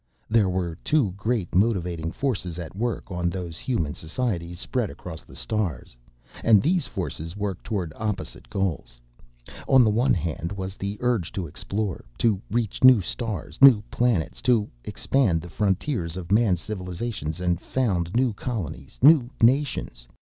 There 0.31 0.49
were 0.49 0.79
two 0.83 1.11
great 1.11 1.53
motivating 1.53 2.11
forces 2.11 2.57
at 2.57 2.75
work 2.75 3.11
on 3.11 3.29
those 3.29 3.59
human 3.59 3.93
societies 3.93 4.59
spread 4.59 4.89
across 4.89 5.21
the 5.21 5.35
stars, 5.35 5.95
and 6.43 6.59
these 6.59 6.87
forces 6.87 7.37
worked 7.37 7.65
toward 7.65 7.93
opposite 7.95 8.49
goals. 8.49 8.99
On 9.67 9.83
the 9.83 9.91
one 9.91 10.15
hand 10.15 10.53
was 10.53 10.75
the 10.75 10.97
urge 11.01 11.31
to 11.33 11.45
explore, 11.45 12.03
to 12.17 12.41
reach 12.49 12.83
new 12.83 12.99
stars, 12.99 13.59
new 13.61 13.83
planets, 13.91 14.41
to 14.41 14.67
expand 14.83 15.39
the 15.39 15.49
frontiers 15.49 16.17
of 16.17 16.31
man's 16.31 16.61
civilizations 16.61 17.39
and 17.39 17.61
found 17.61 18.15
new 18.15 18.33
colonies, 18.33 18.97
new 19.03 19.29
nations. 19.39 20.07